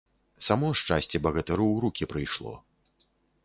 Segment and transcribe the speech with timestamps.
[0.45, 2.53] Само шчасце багатыру ў рукі прыйшло.